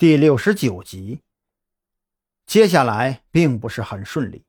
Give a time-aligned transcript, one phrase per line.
[0.00, 1.20] 第六十九集。
[2.46, 4.46] 接下来并不是很顺利，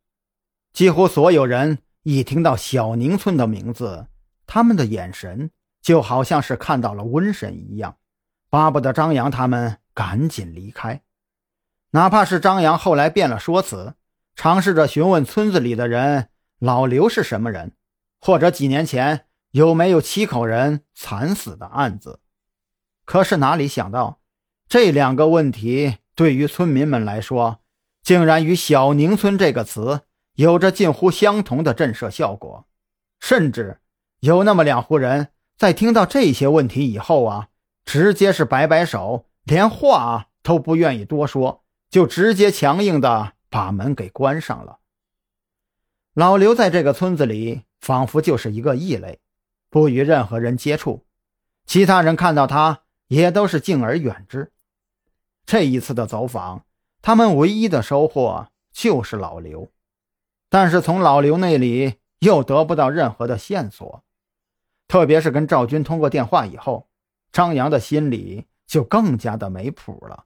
[0.72, 4.08] 几乎所有人一听到小宁村的名字，
[4.48, 5.52] 他们的眼神
[5.82, 7.98] 就好像是看到了瘟神一样，
[8.50, 11.02] 巴不得张扬他们赶紧离开。
[11.90, 13.96] 哪怕是张扬后来变了说辞，
[14.38, 16.30] 尝试着询问村子里的人
[16.60, 17.74] 老刘是什么人，
[18.22, 22.22] 或者几年前有没有七口人惨死的案子，
[23.04, 24.21] 可是哪里想到。
[24.72, 27.60] 这两个问题对于村民们来说，
[28.02, 30.04] 竟然与“小宁村”这个词
[30.36, 32.66] 有着近乎相同的震慑效果，
[33.20, 33.80] 甚至
[34.22, 37.50] 有那么两户人在听到这些问题以后啊，
[37.84, 44.78] 直接是摆摆手，连话都不愿意多说，就直接强硬的把门给关上了。
[46.14, 49.20] 老刘在这个村子里仿佛就是一个异类，
[49.70, 51.04] 不与任何人接触，
[51.66, 54.54] 其他人看到他也都是敬而远之。
[55.46, 56.66] 这一次的走访，
[57.02, 59.70] 他们唯一的收获就是老刘，
[60.50, 64.04] 但是从老刘那里又得不到任何的线索。
[64.88, 66.90] 特别是跟赵军通过电话以后，
[67.32, 70.26] 张扬的心里就更加的没谱了。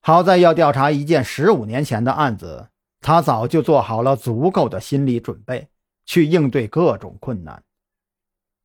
[0.00, 2.68] 好在要调查一件十五年前的案子，
[3.00, 5.68] 他早就做好了足够的心理准备，
[6.04, 7.62] 去应对各种困难。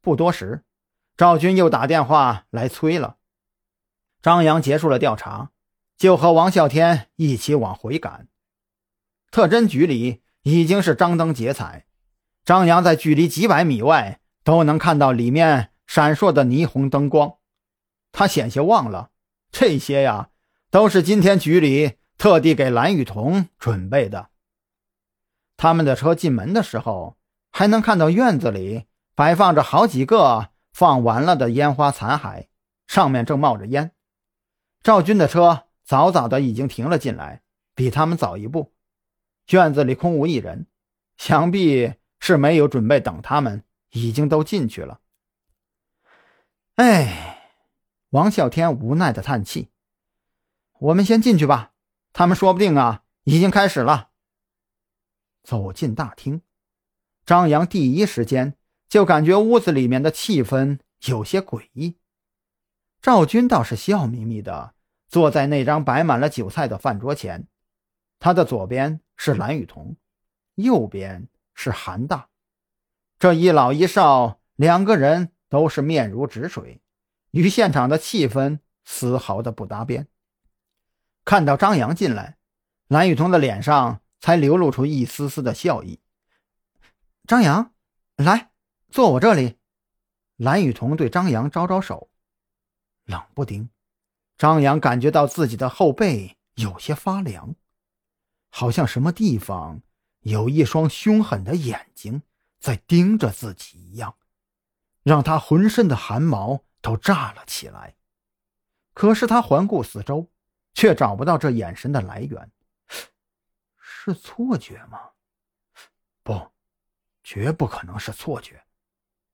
[0.02, 0.64] 不多时，
[1.16, 3.16] 赵军又打电话来催了。
[4.22, 5.52] 张扬结束了调查，
[5.98, 8.28] 就和王啸天一起往回赶。
[9.32, 11.86] 特侦局里已经是张灯结彩，
[12.44, 17.36] 张扬在距离几百米外都能看到里面闪烁的霓虹灯光。
[18.12, 19.12] 他险些忘了，
[19.52, 20.30] 这些呀
[20.70, 24.30] 都是今天局里特地给蓝雨桐准备的。
[25.56, 27.18] 他们的车进门的时候，
[27.52, 32.48] 还能看到院子里摆放着好几个放完了的烟花残骸，
[32.88, 33.92] 上面正冒着烟。
[34.82, 37.42] 赵军的车早早的已经停了进来，
[37.76, 38.74] 比他们早一步。
[39.50, 40.68] 院子里空无一人，
[41.18, 45.02] 想必是没有准备等他们，已经都进去了。
[46.76, 47.52] 哎，
[48.12, 49.70] 王啸天无奈的叹气
[50.80, 51.74] ：“我们先进去吧，
[52.14, 54.12] 他们说不定啊，已经开始了。”
[55.44, 56.42] 走进大厅，
[57.26, 58.56] 张扬第一时间
[58.88, 61.99] 就感觉屋子里面的气氛有些诡异。
[63.02, 64.74] 赵军倒是笑眯眯的
[65.08, 67.48] 坐在那张摆满了酒菜的饭桌前，
[68.20, 69.96] 他的左边是蓝雨桐，
[70.56, 72.28] 右边是韩大，
[73.18, 76.82] 这一老一少两个人都是面如止水，
[77.32, 80.08] 与现场的气氛丝毫的不搭边。
[81.24, 82.38] 看到张扬进来，
[82.88, 86.02] 蓝雨桐的脸上才流露出一丝丝的笑意。
[87.26, 87.72] 张扬，
[88.18, 88.52] 来
[88.90, 89.58] 坐我这里。
[90.36, 92.10] 蓝雨桐对张扬招招手。
[93.10, 93.68] 冷不丁，
[94.38, 97.56] 张扬感觉到自己的后背有些发凉，
[98.52, 99.82] 好像什么地方
[100.20, 102.22] 有一双凶狠的眼睛
[102.60, 104.16] 在盯着自己一样，
[105.02, 107.96] 让他浑身的汗毛都炸了起来。
[108.94, 110.30] 可是他环顾四周，
[110.76, 112.52] 却找不到这眼神的来源。
[113.80, 115.00] 是错觉吗？
[116.22, 116.52] 不，
[117.24, 118.64] 绝不可能是错觉。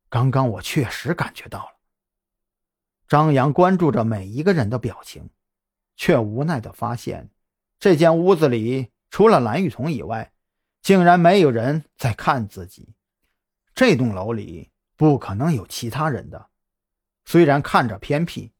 [0.07, 1.75] 刚刚我确实感觉到了。
[3.07, 5.29] 张扬关注着每一个人的表情，
[5.95, 7.29] 却无奈地发现，
[7.79, 10.33] 这间屋子里除了蓝雨桐以外，
[10.81, 12.95] 竟然没有人在看自己。
[13.73, 16.49] 这栋楼里不可能有其他人的。
[17.25, 18.53] 虽然看着偏僻，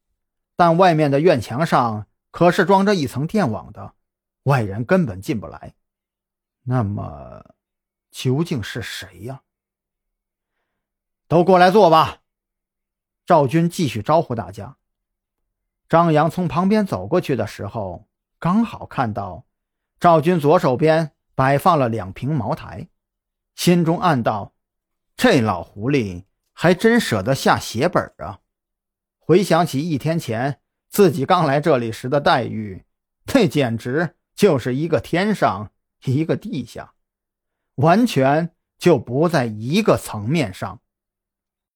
[0.56, 3.94] 但外面的院墙上可是装着一层电网的，
[4.44, 5.74] 外人根本进不来。
[6.62, 7.54] 那么，
[8.10, 9.42] 究竟是谁呀？
[11.28, 12.22] 都过来坐吧。
[13.26, 14.76] 赵军继续招呼大家。
[15.88, 18.06] 张扬从旁边走过去的时候，
[18.38, 19.44] 刚好看到
[19.98, 22.88] 赵军左手边摆放了两瓶茅台，
[23.54, 24.54] 心中暗道
[25.16, 28.40] ：“这老狐狸还真舍得下血本啊！”
[29.18, 32.84] 回想起一天前自己刚来这里时的待遇，
[33.32, 35.72] 那简直就是一个天上
[36.04, 36.94] 一个地下，
[37.74, 40.80] 完全就不在一个层面上。